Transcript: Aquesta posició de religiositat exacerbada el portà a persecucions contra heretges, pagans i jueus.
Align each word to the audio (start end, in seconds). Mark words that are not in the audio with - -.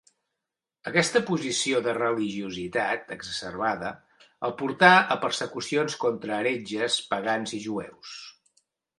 Aquesta 0.91 1.19
posició 1.25 1.81
de 1.87 1.91
religiositat 1.97 3.11
exacerbada 3.15 3.91
el 4.49 4.55
portà 4.61 4.89
a 5.15 5.17
persecucions 5.25 5.97
contra 6.05 6.39
heretges, 6.39 6.97
pagans 7.13 7.53
i 7.59 7.61
jueus. 7.67 8.15